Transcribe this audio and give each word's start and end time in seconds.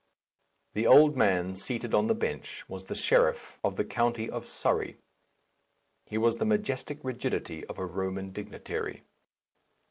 The 0.73 0.87
old 0.87 1.15
man 1.15 1.55
seated 1.55 1.93
on 1.93 2.07
the 2.07 2.15
bench 2.15 2.67
was 2.67 2.85
the 2.85 2.95
sheriff 2.95 3.59
of 3.63 3.75
the 3.75 3.85
county 3.85 4.27
of 4.27 4.47
Surrey. 4.47 4.97
His 6.07 6.17
was 6.17 6.37
the 6.37 6.43
majestic 6.43 6.97
rigidity 7.03 7.63
of 7.67 7.77
a 7.77 7.85
Roman 7.85 8.31
dignitary. 8.31 9.03